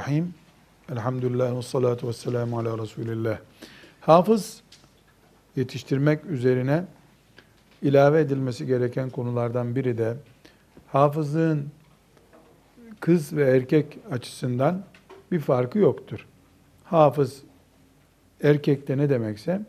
[0.00, 0.34] Bismillahirrahmanirrahim.
[0.92, 3.38] Elhamdülillah ve salatu ve selamu ala Resulillah.
[4.00, 4.62] Hafız
[5.56, 6.84] yetiştirmek üzerine
[7.82, 10.16] ilave edilmesi gereken konulardan biri de
[10.86, 11.68] hafızlığın
[13.00, 14.84] kız ve erkek açısından
[15.32, 16.26] bir farkı yoktur.
[16.84, 17.42] Hafız
[18.42, 19.60] erkekte ne demekse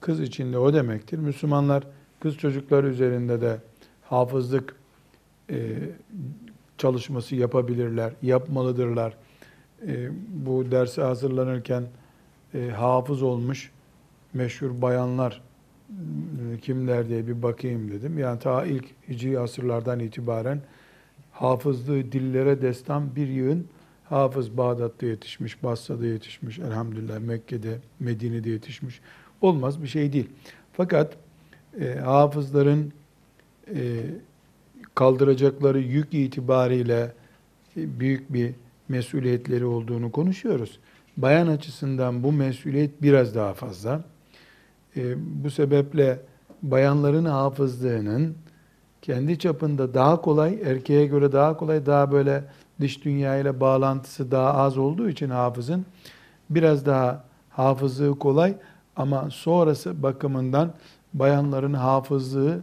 [0.00, 1.18] kız içinde o demektir.
[1.18, 1.84] Müslümanlar
[2.20, 3.58] kız çocuklar üzerinde de
[4.02, 4.76] hafızlık
[5.50, 5.78] e,
[6.78, 9.16] çalışması yapabilirler, yapmalıdırlar.
[9.86, 11.84] E, bu derse hazırlanırken
[12.54, 13.70] e, hafız olmuş
[14.34, 15.42] meşhur bayanlar
[16.62, 18.18] kimler diye bir bakayım dedim.
[18.18, 20.60] Yani ta ilk hicri asırlardan itibaren
[21.32, 23.66] hafızlığı dillere destan bir yığın
[24.04, 29.00] hafız Bağdat'ta yetişmiş, Basra'da yetişmiş, elhamdülillah Mekke'de, Medine'de yetişmiş.
[29.40, 30.30] Olmaz bir şey değil.
[30.72, 31.16] Fakat
[31.80, 32.92] e, hafızların
[33.74, 34.02] e,
[34.94, 37.12] kaldıracakları yük itibariyle
[37.76, 38.52] e, büyük bir
[38.88, 40.78] mesuliyetleri olduğunu konuşuyoruz.
[41.16, 44.04] Bayan açısından bu mesuliyet biraz daha fazla.
[44.96, 46.20] E, bu sebeple
[46.62, 48.34] bayanların hafızlığının
[49.02, 52.44] kendi çapında daha kolay, erkeğe göre daha kolay, daha böyle
[52.80, 55.86] dış dünya ile bağlantısı daha az olduğu için hafızın
[56.50, 58.54] biraz daha hafızlığı kolay
[58.96, 60.72] ama sonrası bakımından
[61.14, 62.60] bayanların hafızlığı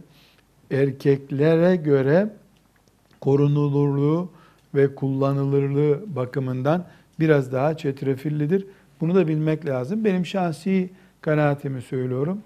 [0.70, 2.36] erkeklere göre
[3.20, 4.30] korunulurluğu
[4.74, 6.84] ve kullanılırlığı bakımından
[7.20, 8.66] biraz daha çetrefillidir.
[9.00, 10.04] Bunu da bilmek lazım.
[10.04, 10.90] Benim şahsi
[11.20, 12.38] kanaatimi söylüyorum.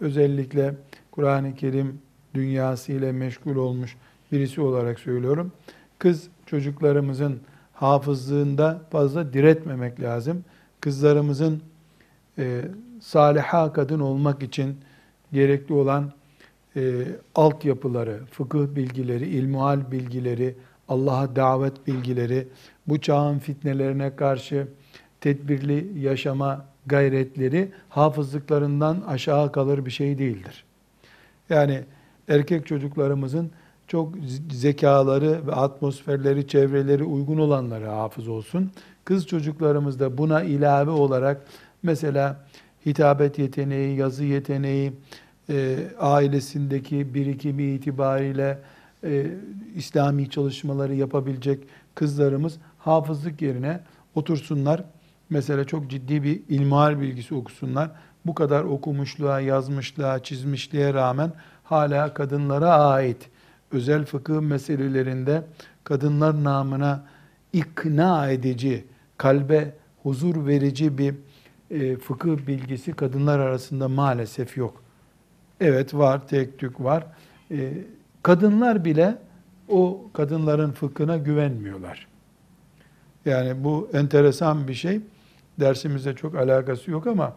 [0.00, 0.74] Özellikle
[1.10, 1.98] Kur'an-ı Kerim
[2.34, 3.96] dünyası ile meşgul olmuş
[4.32, 5.52] birisi olarak söylüyorum.
[5.98, 7.40] Kız çocuklarımızın
[7.74, 10.44] hafızlığında fazla diretmemek lazım.
[10.80, 11.62] Kızlarımızın
[12.38, 12.62] e,
[13.00, 14.76] saliha kadın olmak için
[15.32, 16.12] gerekli olan
[16.76, 17.04] e,
[17.34, 20.54] altyapıları, fıkıh bilgileri, ilmuhal bilgileri,
[20.88, 22.48] Allah'a davet bilgileri,
[22.86, 24.68] bu çağın fitnelerine karşı
[25.20, 30.64] tedbirli yaşama gayretleri hafızlıklarından aşağı kalır bir şey değildir.
[31.50, 31.84] Yani
[32.28, 33.50] erkek çocuklarımızın
[33.86, 34.14] çok
[34.52, 38.70] zekaları ve atmosferleri, çevreleri uygun olanları hafız olsun.
[39.04, 41.46] Kız çocuklarımız da buna ilave olarak
[41.82, 42.46] mesela
[42.86, 44.92] hitabet yeteneği, yazı yeteneği,
[45.50, 48.58] e, ailesindeki birikimi itibariyle
[49.06, 49.26] e,
[49.74, 53.80] İslami çalışmaları yapabilecek kızlarımız hafızlık yerine
[54.14, 54.84] otursunlar.
[55.30, 57.90] Mesela çok ciddi bir ilmihal bilgisi okusunlar.
[58.26, 61.32] Bu kadar okumuşluğa, yazmışlığa, çizmişliğe rağmen
[61.64, 63.28] hala kadınlara ait
[63.72, 65.42] özel fıkıh meselelerinde
[65.84, 67.04] kadınlar namına
[67.52, 68.84] ikna edici,
[69.16, 71.14] kalbe huzur verici bir
[71.70, 74.82] e, fıkıh bilgisi kadınlar arasında maalesef yok.
[75.60, 77.06] Evet var, tek tük var.
[77.50, 77.72] E,
[78.26, 79.18] kadınlar bile
[79.68, 82.06] o kadınların fıkhına güvenmiyorlar.
[83.24, 85.00] Yani bu enteresan bir şey.
[85.60, 87.36] Dersimizde çok alakası yok ama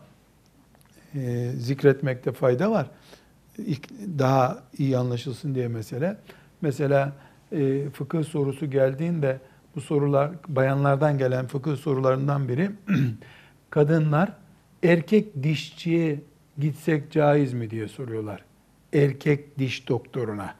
[1.15, 2.89] e, zikretmekte fayda var.
[4.19, 6.17] Daha iyi anlaşılsın diye mesele.
[6.61, 7.13] Mesela
[7.51, 9.39] e, fıkıh sorusu geldiğinde
[9.75, 12.71] bu sorular bayanlardan gelen fıkıh sorularından biri
[13.69, 14.33] kadınlar
[14.83, 16.21] erkek dişçiye
[16.57, 18.43] gitsek caiz mi diye soruyorlar.
[18.93, 20.58] Erkek diş doktoruna.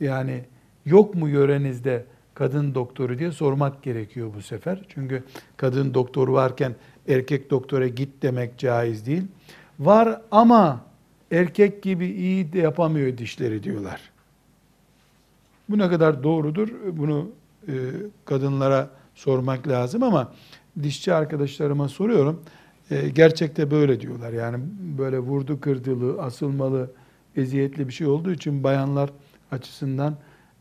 [0.00, 0.44] Yani
[0.86, 2.04] yok mu yörenizde
[2.34, 4.80] kadın doktoru diye sormak gerekiyor bu sefer.
[4.88, 5.22] Çünkü
[5.56, 6.74] kadın doktor varken
[7.08, 9.22] erkek doktora git demek caiz değil.
[9.78, 10.84] Var ama
[11.30, 14.00] erkek gibi iyi de yapamıyor dişleri diyorlar.
[15.68, 16.68] Bu ne kadar doğrudur?
[16.92, 17.30] Bunu
[17.68, 17.72] e,
[18.24, 20.32] kadınlara sormak lazım ama
[20.82, 22.40] dişçi arkadaşlarıma soruyorum.
[22.90, 24.32] E, gerçekte böyle diyorlar.
[24.32, 24.58] Yani
[24.98, 26.90] böyle vurdu kırdılı, asılmalı,
[27.36, 29.10] eziyetli bir şey olduğu için bayanlar
[29.52, 30.16] açısından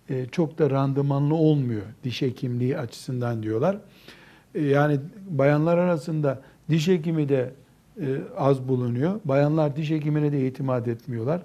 [0.10, 3.78] e, çok da randımanlı olmuyor diş hekimliği açısından diyorlar.
[4.56, 5.00] E, yani
[5.30, 7.54] bayanlar arasında diş hekimi de
[8.02, 8.06] e,
[8.38, 9.20] az bulunuyor.
[9.26, 11.42] Bayanlar diş hekimine de itimat etmiyorlar.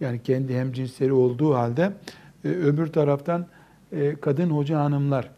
[0.00, 1.92] Yani kendi hemcinsleri olduğu halde
[2.44, 3.46] e, öbür taraftan
[4.20, 5.30] kadın hoca hanımlar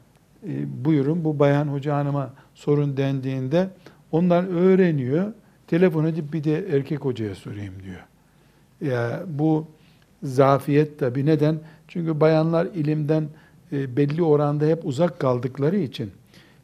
[0.85, 3.69] buyurun bu bayan hoca hanıma sorun dendiğinde
[4.13, 5.33] onlar öğreniyor.
[5.67, 8.01] Telefon edip bir de erkek hocaya sorayım diyor.
[8.93, 9.67] Ya bu
[10.25, 11.27] zafiyet tabi.
[11.27, 11.61] Neden?
[11.89, 13.29] Çünkü bayanlar ilimden
[13.73, 16.11] e, belli oranda hep uzak kaldıkları için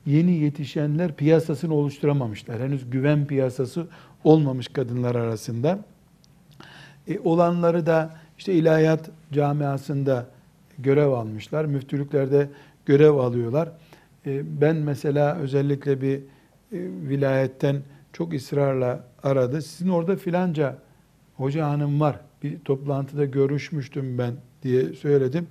[0.07, 2.61] yeni yetişenler piyasasını oluşturamamışlar.
[2.61, 3.87] Henüz güven piyasası
[4.25, 5.79] olmamış kadınlar arasında.
[7.09, 10.27] E, olanları da işte ilahiyat camiasında
[10.79, 11.65] görev almışlar.
[11.65, 12.49] Müftülüklerde
[12.87, 13.69] görev alıyorlar.
[14.27, 16.21] E, ben mesela özellikle bir e,
[17.09, 19.63] vilayetten çok ısrarla aradı.
[19.63, 20.77] Sizin orada filanca
[21.37, 22.21] hoca hanım var.
[22.43, 25.47] Bir toplantıda görüşmüştüm ben diye söyledim.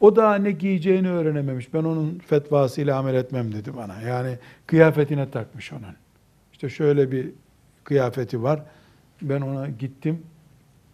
[0.00, 1.74] O da ne giyeceğini öğrenememiş.
[1.74, 4.00] Ben onun fetvasıyla amel etmem dedi bana.
[4.00, 5.94] Yani kıyafetine takmış onun.
[6.52, 7.30] İşte şöyle bir
[7.84, 8.62] kıyafeti var.
[9.22, 10.22] Ben ona gittim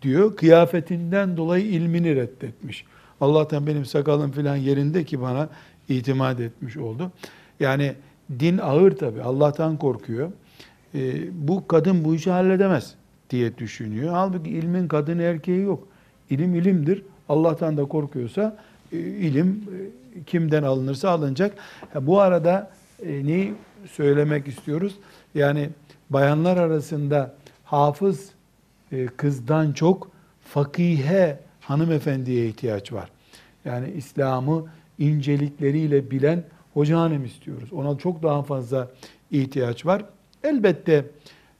[0.02, 0.36] diyor.
[0.36, 2.84] Kıyafetinden dolayı ilmini reddetmiş.
[3.20, 5.48] Allah'tan benim sakalım filan yerinde ki bana
[5.88, 7.12] itimat etmiş oldu.
[7.60, 7.94] Yani
[8.40, 9.22] din ağır tabi.
[9.22, 10.32] Allah'tan korkuyor.
[10.94, 11.14] Ee,
[11.48, 12.94] bu kadın bu işi halledemez
[13.30, 14.12] diye düşünüyor.
[14.12, 15.88] Halbuki ilmin kadın erkeği yok.
[16.30, 17.02] İlim ilimdir.
[17.28, 18.56] Allah'tan da korkuyorsa
[18.92, 21.54] e, ilim e, kimden alınırsa alınacak.
[22.00, 22.70] Bu arada
[23.02, 23.54] e, neyi
[23.92, 24.94] söylemek istiyoruz?
[25.34, 25.70] Yani
[26.10, 27.34] bayanlar arasında
[27.64, 28.30] hafız
[29.16, 30.10] kızdan çok
[30.44, 33.10] fakihe hanımefendiye ihtiyaç var.
[33.64, 34.64] Yani İslam'ı
[34.98, 36.44] incelikleriyle bilen
[36.74, 37.72] hoca hanım istiyoruz.
[37.72, 38.88] Ona çok daha fazla
[39.30, 40.04] ihtiyaç var.
[40.44, 41.04] Elbette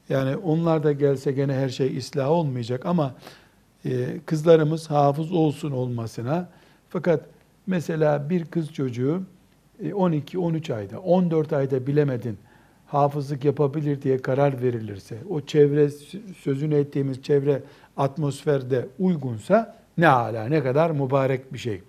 [0.08, 3.14] yani onlar da gelse gene her şey ıslah olmayacak ama
[3.84, 6.48] e, kızlarımız hafız olsun olmasına
[6.88, 7.24] fakat
[7.66, 9.22] mesela bir kız çocuğu
[9.82, 12.38] 12-13 e, ayda, 14 ayda bilemedin
[12.86, 15.90] hafızlık yapabilir diye karar verilirse, o çevre
[16.38, 17.62] sözünü ettiğimiz çevre
[17.96, 21.82] atmosferde uygunsa ne ala ne kadar mübarek bir şey.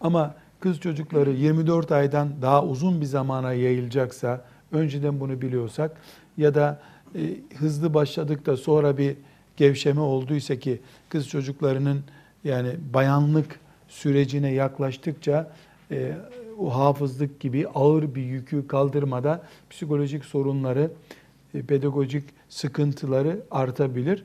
[0.00, 5.90] Ama kız çocukları 24 aydan daha uzun bir zamana yayılacaksa, önceden bunu biliyorsak
[6.36, 6.80] ya da
[7.14, 9.16] e, hızlı başladık da sonra bir
[9.56, 12.04] gevşeme olduysa ki kız çocuklarının
[12.44, 15.52] yani bayanlık sürecine yaklaştıkça
[15.90, 16.16] e,
[16.58, 20.90] o hafızlık gibi ağır bir yükü kaldırmada psikolojik sorunları,
[21.54, 24.24] e, pedagojik sıkıntıları artabilir.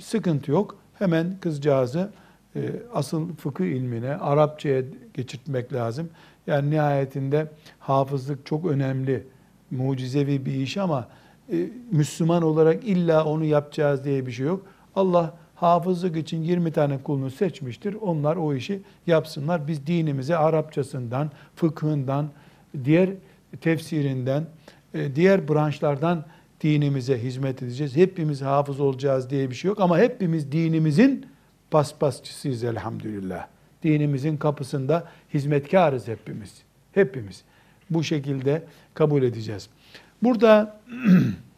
[0.00, 0.76] Sıkıntı yok.
[0.98, 2.10] Hemen kızcağızı
[2.56, 2.60] e,
[2.94, 4.82] asıl fıkıh ilmine, Arapçaya
[5.14, 6.10] geçirtmek lazım.
[6.46, 7.46] Yani nihayetinde
[7.78, 9.26] hafızlık çok önemli,
[9.70, 11.08] mucizevi bir iş ama
[11.52, 14.66] e, Müslüman olarak illa onu yapacağız diye bir şey yok.
[14.94, 17.94] Allah hafızlık için 20 tane kulunu seçmiştir.
[17.94, 19.68] Onlar o işi yapsınlar.
[19.68, 22.28] Biz dinimize Arapçasından, fıkhından,
[22.84, 23.10] diğer
[23.60, 24.46] tefsirinden,
[24.94, 26.24] e, diğer branşlardan
[26.60, 27.96] dinimize hizmet edeceğiz.
[27.96, 31.26] Hepimiz hafız olacağız diye bir şey yok ama hepimiz dinimizin
[31.70, 33.46] paspasçısıyız elhamdülillah.
[33.82, 36.62] Dinimizin kapısında hizmetkarız hepimiz.
[36.92, 37.44] Hepimiz.
[37.90, 38.62] Bu şekilde
[38.94, 39.68] kabul edeceğiz.
[40.22, 40.80] Burada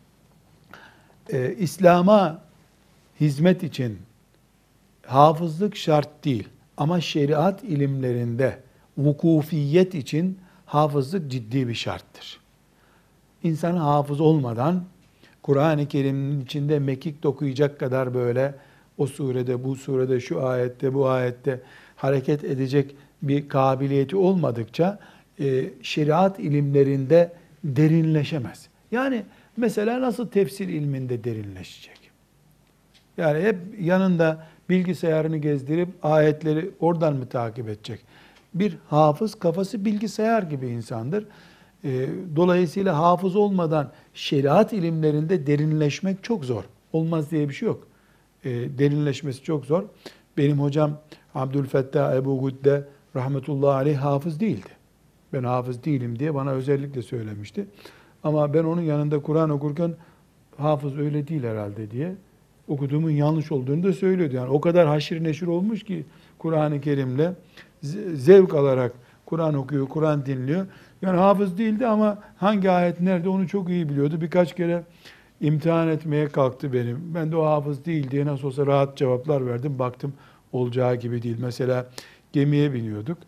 [1.33, 2.43] e, İslam'a
[3.21, 3.99] hizmet için
[5.07, 6.49] hafızlık şart değil.
[6.77, 8.59] Ama şeriat ilimlerinde
[8.99, 12.41] vukufiyet için hafızlık ciddi bir şarttır.
[13.43, 14.85] İnsan hafız olmadan
[15.43, 18.55] Kur'an-ı Kerim'in içinde mekik dokuyacak kadar böyle
[18.99, 21.61] o surede, bu surede, şu ayette, bu ayette
[21.97, 24.99] hareket edecek bir kabiliyeti olmadıkça
[25.41, 27.33] e, şeriat ilimlerinde
[27.65, 28.69] derinleşemez.
[28.91, 29.23] Yani
[29.57, 31.99] mesela nasıl tefsir ilminde derinleşecek?
[33.17, 38.01] Yani hep yanında bilgisayarını gezdirip ayetleri oradan mı takip edecek?
[38.55, 41.27] Bir hafız kafası bilgisayar gibi insandır.
[41.85, 46.65] E, dolayısıyla hafız olmadan şeriat ilimlerinde derinleşmek çok zor.
[46.93, 47.87] Olmaz diye bir şey yok.
[48.45, 49.85] E, derinleşmesi çok zor.
[50.37, 50.99] Benim hocam
[51.35, 52.85] Abdülfettah Ebu Gudde
[53.17, 54.78] rahmetullahi aleyh hafız değildi.
[55.33, 57.67] Ben hafız değilim diye bana özellikle söylemişti.
[58.23, 59.95] Ama ben onun yanında Kur'an okurken
[60.57, 62.15] hafız öyle değil herhalde diye
[62.69, 64.37] okuduğumun yanlış olduğunu da söylüyordu.
[64.37, 66.05] Yani o kadar haşir neşir olmuş ki
[66.39, 67.35] Kur'an-ı Kerim'le
[68.15, 68.93] zevk alarak
[69.27, 70.67] Kur'an okuyor, Kur'an dinliyor.
[71.03, 74.21] Yani hafız değildi ama hangi ayet nerede onu çok iyi biliyordu.
[74.21, 74.83] Birkaç kere
[75.41, 77.15] imtihan etmeye kalktı benim.
[77.15, 79.79] Ben de o hafız değil diye nasıl olsa rahat cevaplar verdim.
[79.79, 80.13] Baktım
[80.53, 81.37] olacağı gibi değil.
[81.41, 81.87] Mesela
[82.33, 83.19] gemiye biniyorduk.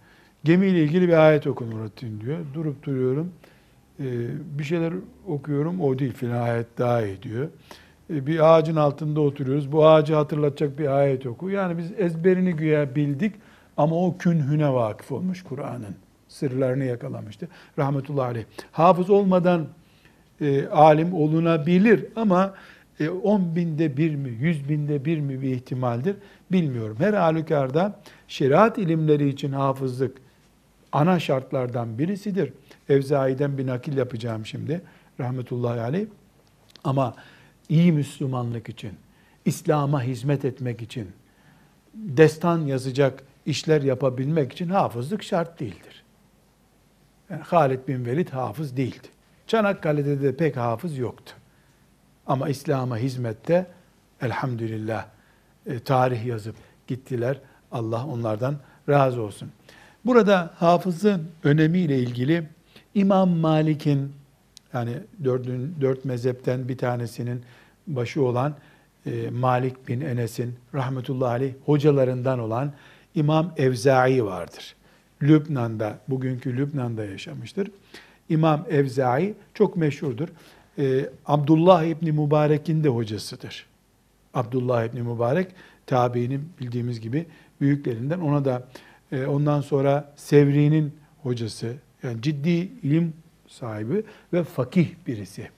[0.44, 2.38] Gemiyle ilgili bir ayet oku Nurattin diyor.
[2.54, 3.32] Durup duruyorum.
[4.00, 4.04] Ee,
[4.59, 4.92] bir şeyler
[5.26, 5.80] okuyorum.
[5.80, 7.49] O değil filan ayet daha iyi diyor.
[8.11, 9.73] Ee, bir ağacın altında oturuyoruz.
[9.73, 11.50] Bu ağacı hatırlatacak bir ayet oku.
[11.50, 13.35] Yani biz ezberini güya bildik
[13.76, 15.97] ama o künhüne vakıf olmuş Kur'an'ın.
[16.28, 17.49] Sırlarını yakalamıştı.
[17.78, 18.44] Rahmetullahi aleyh.
[18.73, 19.66] Hafız olmadan
[20.40, 22.54] e, alim olunabilir ama
[23.00, 26.16] e, 10 binde bir mi, 100 binde bir mi bir ihtimaldir
[26.52, 26.97] bilmiyorum.
[26.99, 30.29] Her halükarda şeriat ilimleri için hafızlık
[30.92, 32.52] ana şartlardan birisidir.
[32.88, 34.82] Evzai'den bir nakil yapacağım şimdi.
[35.20, 36.06] Rahmetullahi aleyh.
[36.85, 37.14] Ama
[37.68, 38.92] iyi Müslümanlık için,
[39.44, 41.09] İslam'a hizmet etmek için,
[41.94, 46.04] destan yazacak işler yapabilmek için hafızlık şart değildir.
[47.30, 49.09] Yani Halid bin Velid hafız değildi.
[49.47, 51.32] Çanakkale'de de pek hafız yoktu.
[52.26, 53.66] Ama İslam'a hizmette
[54.23, 55.06] elhamdülillah
[55.66, 56.56] e, tarih yazıp
[56.87, 57.40] gittiler.
[57.73, 58.56] Allah onlardan
[58.88, 59.50] razı olsun.
[60.04, 62.49] Burada hafızın önemiyle ilgili
[62.95, 64.12] İmam Malik'in
[64.73, 64.92] yani
[65.25, 67.42] dördün, dört mezhepten bir tanesinin
[67.87, 68.54] başı olan
[69.07, 72.73] e, Malik bin Enes'in rahmetullahi aleyh hocalarından olan
[73.14, 74.75] İmam Evzai vardır.
[75.23, 77.71] Lübnan'da, bugünkü Lübnan'da yaşamıştır.
[78.28, 80.28] İmam Evzai çok meşhurdur.
[80.78, 83.66] Ee, Abdullah İbni Mübarek'in de hocasıdır.
[84.35, 85.49] Abdullah İbni Mübarek
[85.87, 87.26] tabiinin bildiğimiz gibi
[87.61, 88.21] büyüklerinden.
[88.21, 88.69] Ona da
[89.12, 91.75] e, ondan sonra Sevri'nin hocası.
[92.02, 92.50] Yani ciddi
[92.83, 93.12] ilim
[93.49, 95.49] sahibi ve fakih birisi.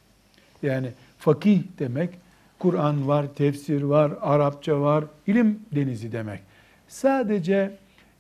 [0.63, 2.11] Yani fakih demek
[2.59, 6.41] Kur'an var, tefsir var, Arapça var, ilim denizi demek.
[6.89, 7.77] Sadece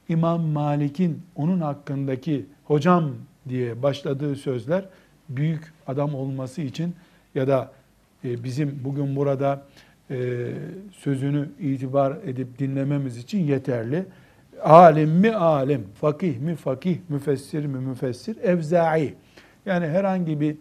[0.08, 3.10] İmam Malik'in onun hakkındaki hocam
[3.48, 4.84] diye başladığı sözler
[5.28, 6.94] büyük adam olması için
[7.34, 7.72] ya da
[8.24, 9.62] e, bizim bugün burada
[10.10, 10.48] e,
[10.92, 14.04] sözünü itibar edip dinlememiz için yeterli.
[14.64, 19.14] Alim mi alim, fakih mi fakih, müfessir mi müfessir, evzai.
[19.66, 20.56] Yani herhangi bir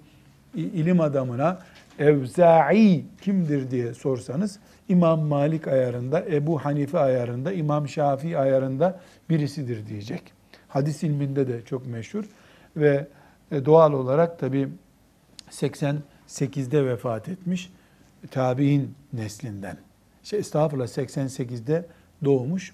[0.55, 1.59] ilim adamına
[1.99, 10.23] Evza'i kimdir diye sorsanız İmam Malik ayarında, Ebu Hanife ayarında, İmam Şafii ayarında birisidir diyecek.
[10.67, 12.25] Hadis ilminde de çok meşhur
[12.77, 13.07] ve
[13.51, 14.69] e, doğal olarak tabi
[15.49, 17.73] 88'de vefat etmiş
[18.31, 19.77] tabi'in neslinden.
[20.23, 21.85] Şey, estağfurullah 88'de
[22.25, 22.73] doğmuş.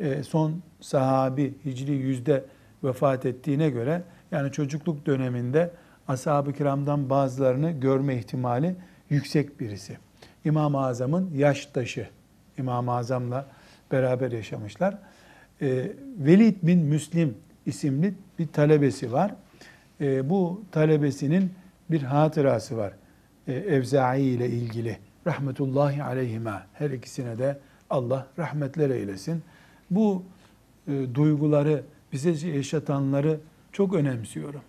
[0.00, 2.44] E, son sahabi Hicri yüzde
[2.84, 5.70] vefat ettiğine göre yani çocukluk döneminde
[6.08, 8.76] ashab-ı kiramdan bazılarını görme ihtimali
[9.10, 9.98] yüksek birisi.
[10.44, 12.08] İmam-ı Azam'ın yaştaşı.
[12.58, 13.46] İmam-ı Azam'la
[13.92, 14.98] beraber yaşamışlar.
[15.62, 17.34] E, Velid bin Müslim
[17.66, 19.34] isimli bir talebesi var.
[20.00, 21.52] E, bu talebesinin
[21.90, 22.92] bir hatırası var.
[23.48, 24.98] E, Evza'i ile ilgili.
[25.26, 26.62] Rahmetullahi aleyhime.
[26.72, 27.58] Her ikisine de
[27.90, 29.42] Allah rahmetler eylesin.
[29.90, 30.22] Bu
[30.88, 33.40] e, duyguları, bize yaşatanları
[33.72, 34.60] çok önemsiyorum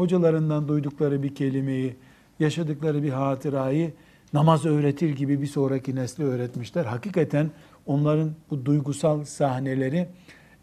[0.00, 1.96] hocalarından duydukları bir kelimeyi,
[2.38, 3.92] yaşadıkları bir hatırayı
[4.32, 6.84] namaz öğretir gibi bir sonraki nesle öğretmişler.
[6.84, 7.50] Hakikaten
[7.86, 10.08] onların bu duygusal sahneleri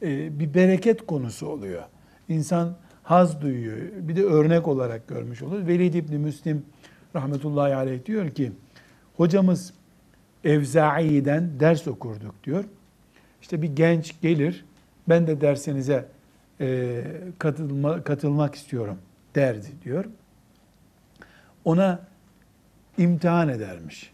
[0.02, 1.84] e, bir bereket konusu oluyor.
[2.30, 3.78] İnsan haz duyuyor.
[4.00, 5.68] Bir de örnek olarak görmüş olur.
[5.68, 6.66] Velid İbni Müslim
[7.16, 8.52] rahmetullahi aleyh diyor ki,
[9.18, 9.74] hocamız
[10.44, 12.64] Evza'i'den ders okurduk diyor.
[13.42, 14.66] İşte bir genç gelir,
[15.10, 16.06] ben de dersinize
[16.62, 17.04] e,
[17.40, 18.98] katılma, katılmak istiyorum
[19.36, 20.06] derdi diyor.
[21.66, 22.00] Ona
[22.98, 24.14] imtihan edermiş.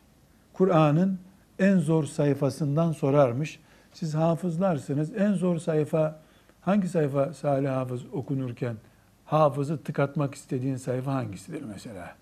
[0.53, 1.20] Kur'an'ın
[1.60, 3.60] en zor sayfasından sorarmış.
[3.94, 5.15] Siz hafızlarsınız.
[5.18, 6.20] En zor sayfa
[6.62, 8.75] hangi sayfa Salih Hafız okunurken
[9.25, 12.15] hafızı tıkatmak istediğin sayfa hangisidir mesela?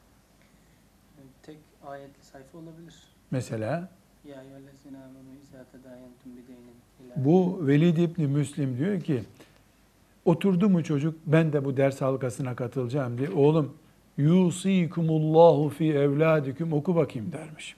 [1.43, 2.95] Tek ayetli sayfa olabilir.
[3.31, 3.89] Mesela?
[4.25, 6.70] Ya eyyühellezine amenu izâ tedâyentum bideynin
[7.15, 9.21] Bu Velid İbni Müslim diyor ki
[10.25, 13.29] Oturdu mu çocuk ben de bu ders halkasına katılacağım diye.
[13.29, 13.73] Oğlum
[14.17, 17.75] yusikumullahu fi evladikum oku bakayım dermiş.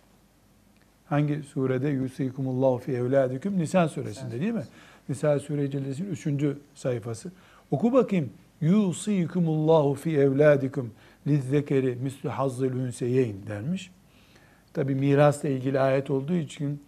[1.06, 3.58] Hangi surede yusikumullahu fi evladikum?
[3.58, 4.64] Nisa suresinde değil mi?
[5.10, 6.58] Nisa suresinin 3.
[6.76, 7.32] sayfası.
[7.72, 8.30] Oku bakayım.
[8.62, 10.92] Yusikumullahu fi evladikum
[11.28, 13.92] lizzekeri mislu hazzıl ünseyeyn dermiş.
[14.74, 16.82] Tabi mirasla ilgili ayet olduğu için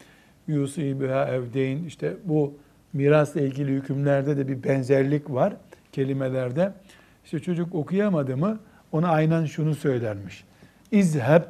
[0.47, 2.53] yusi biha evdeyn işte bu
[2.93, 5.53] mirasla ilgili hükümlerde de bir benzerlik var
[5.91, 6.73] kelimelerde.
[7.25, 8.59] İşte çocuk okuyamadı mı
[8.91, 10.43] ona aynen şunu söylermiş.
[10.91, 11.41] İzheb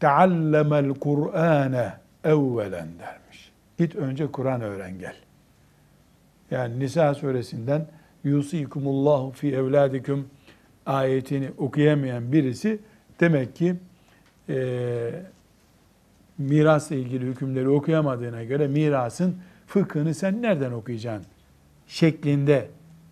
[0.00, 1.92] teallemel Kur'ane
[2.24, 3.52] evvelen dermiş.
[3.78, 5.14] Git önce Kur'an öğren gel.
[6.50, 7.86] Yani Nisa suresinden
[8.24, 10.28] yusikumullahu fi evladikum
[10.86, 12.78] ayetini okuyamayan birisi
[13.20, 13.76] demek ki
[14.48, 15.10] e,
[16.38, 21.26] mirasla ilgili hükümleri okuyamadığına göre mirasın fıkhını sen nereden okuyacaksın?
[21.86, 22.68] Şeklinde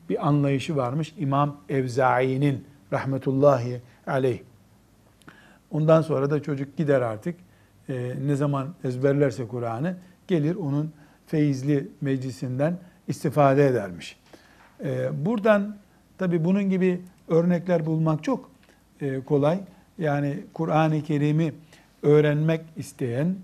[0.09, 4.38] bir anlayışı varmış İmam Evzai'nin rahmetullahi aleyh.
[5.71, 7.37] Ondan sonra da çocuk gider artık
[7.88, 9.97] e, ne zaman ezberlerse Kur'an'ı
[10.28, 10.92] gelir onun
[11.26, 12.78] feyizli meclisinden
[13.09, 14.16] istifade edermiş.
[14.85, 15.76] E, buradan
[16.18, 18.50] tabi bunun gibi örnekler bulmak çok
[19.00, 19.61] e, kolay.
[19.99, 21.52] Yani Kur'an-ı Kerim'i
[22.03, 23.35] öğrenmek isteyen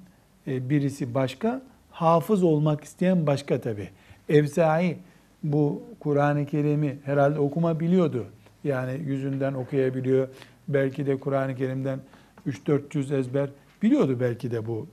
[0.46, 3.88] e, birisi başka, hafız olmak isteyen başka tabi.
[4.28, 4.96] Evzai
[5.42, 8.26] bu Kur'an-ı Kerim'i herhalde okuma biliyordu.
[8.64, 10.28] Yani yüzünden okuyabiliyor.
[10.68, 11.98] Belki de Kur'an-ı Kerim'den
[12.46, 13.50] 3-400 ezber
[13.82, 14.86] biliyordu belki de bu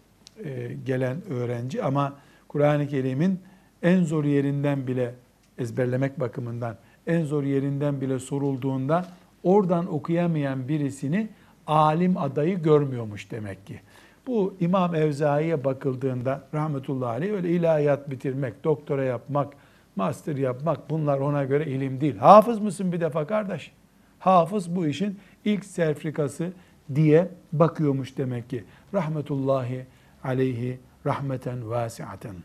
[0.43, 1.83] e, gelen öğrenci.
[1.83, 2.13] Ama
[2.47, 3.39] Kur'an-ı Kerim'in
[3.83, 5.13] en zor yerinden bile
[5.57, 6.75] ezberlemek bakımından
[7.07, 9.05] en zor yerinden bile sorulduğunda
[9.43, 11.29] oradan okuyamayan birisini
[11.69, 13.81] alim adayı görmüyormuş demek ki.
[14.27, 19.53] Bu İmam Evzai'ye bakıldığında rahmetullahi aleyh öyle ilahiyat bitirmek, doktora yapmak,
[19.95, 22.17] master yapmak bunlar ona göre ilim değil.
[22.17, 23.71] Hafız mısın bir defa kardeş?
[24.19, 26.51] Hafız bu işin ilk serfrikası
[26.95, 28.63] diye bakıyormuş demek ki.
[28.93, 29.85] Rahmetullahi
[30.23, 32.35] aleyhi rahmeten vasiaten.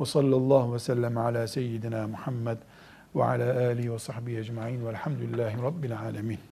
[0.00, 2.58] Ve sallallahu ve sellem ala seyyidina Muhammed
[3.14, 6.49] ve ala alihi ve sahbihi ecma'in velhamdülillahi rabbil alemin.